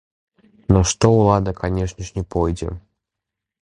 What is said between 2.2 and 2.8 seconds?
пойдзе.